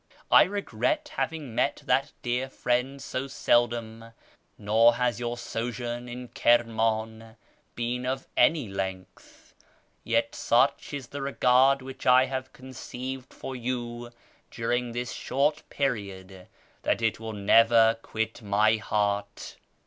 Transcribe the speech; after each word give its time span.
I 0.31 0.45
regret 0.45 1.11
having 1.17 1.53
met 1.53 1.83
that 1.85 2.11
dear 2.23 2.49
friend 2.49 2.99
so 2.99 3.27
seldom, 3.27 4.13
nor 4.57 4.95
has 4.95 5.19
your 5.19 5.37
sojourn 5.37 6.09
in 6.09 6.29
Kiriuaii 6.29 7.35
been 7.75 8.07
of 8.07 8.25
any 8.35 8.67
length; 8.67 9.53
yet 10.03 10.33
such 10.33 10.91
is 10.91 11.09
the 11.09 11.21
regard 11.21 11.83
which 11.83 12.07
I 12.07 12.25
have 12.25 12.51
conceived 12.51 13.31
for 13.31 13.55
you 13.55 14.09
during 14.49 14.91
this 14.93 15.11
short 15.11 15.61
period 15.69 16.47
that 16.81 17.03
it 17.03 17.19
will 17.19 17.33
never 17.33 17.95
quit 18.01 18.41
my 18.41 18.77
heart. 18.77 19.57